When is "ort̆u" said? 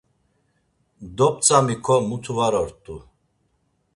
2.61-2.95